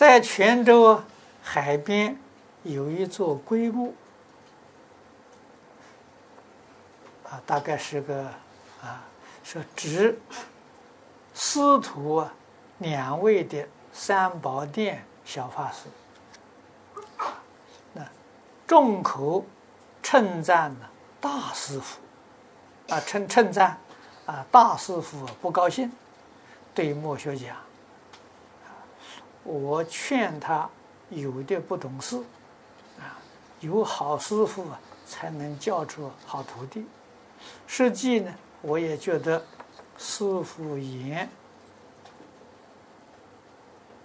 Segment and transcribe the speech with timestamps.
[0.00, 0.98] 在泉州
[1.42, 2.16] 海边
[2.62, 3.94] 有一座龟墓，
[7.28, 8.24] 啊，大概是个
[8.82, 9.04] 啊，
[9.44, 10.18] 是指
[11.34, 12.26] 师徒
[12.78, 15.84] 两位的三宝殿小法师，
[17.92, 18.02] 那
[18.66, 19.44] 众口
[20.02, 20.88] 称赞呢
[21.20, 22.00] 大师傅，
[22.88, 23.78] 啊，称称赞
[24.24, 25.92] 啊大师傅不高兴，
[26.74, 27.54] 对墨学讲。
[29.42, 30.68] 我劝他
[31.08, 32.18] 有的不懂事，
[32.98, 33.16] 啊，
[33.60, 36.84] 有好师傅啊，才能教出好徒弟。
[37.66, 39.42] 实际呢，我也觉得
[39.96, 41.28] 师傅言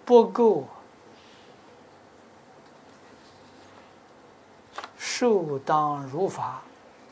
[0.06, 0.66] 不够
[4.98, 6.62] 受当如法，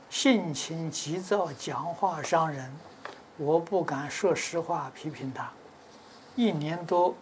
[0.10, 2.74] 性情急躁，讲话伤人，
[3.38, 5.52] 我不敢说实话批评他。
[6.36, 7.14] 一年多。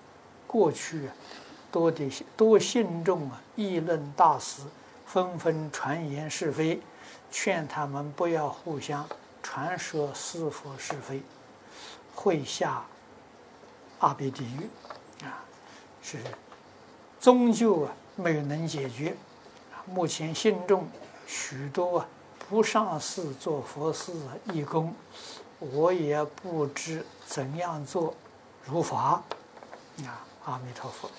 [0.52, 1.14] 过去啊
[1.72, 4.64] 多的多信众啊，议论大师，
[5.06, 6.82] 纷纷传言是非，
[7.32, 9.08] 劝他们不要互相
[9.42, 11.24] 传说是非是非，
[12.14, 12.84] 会下
[14.00, 15.40] 阿鼻地狱啊！
[16.02, 16.18] 是
[17.22, 19.16] 终究啊没有能解决。
[19.86, 20.86] 目前信众
[21.26, 22.08] 许多啊
[22.50, 24.94] 不上寺做佛事啊义工，
[25.60, 28.14] 我也不知怎样做
[28.66, 29.24] 如法
[30.04, 30.28] 啊。
[30.46, 31.10] 阿弥陀佛，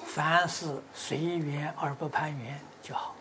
[0.06, 3.14] 凡事随缘而不攀缘就好。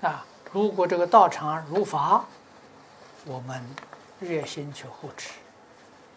[0.00, 2.24] 啊，如果这个道场如法，
[3.26, 3.62] 我们
[4.20, 5.32] 热心去护持。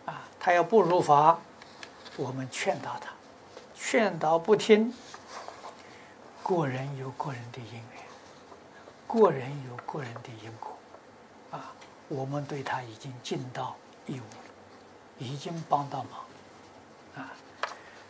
[0.05, 1.37] 啊，他要不如法，
[2.15, 3.11] 我们劝导他，
[3.75, 4.93] 劝导不听，
[6.41, 8.03] 个人有个人的因缘，
[9.07, 10.29] 个人有个人的。
[12.11, 14.37] 我们对他已经尽到义务了，
[15.17, 17.31] 已经帮到忙，啊，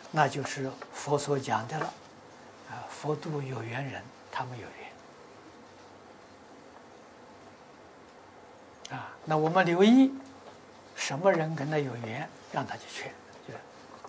[0.09, 1.85] 那就是佛所讲的了，
[2.71, 4.65] 啊，佛度有缘人，他们有
[8.89, 10.11] 缘，啊，那我们留意
[10.95, 13.13] 什么人跟他有缘，让他去劝，
[13.47, 13.59] 就是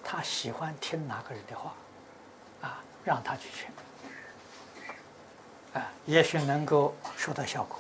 [0.02, 1.74] 他喜欢听哪个人的话，
[2.62, 3.70] 啊，让他去劝，
[5.74, 7.78] 啊，也许能够收到效果。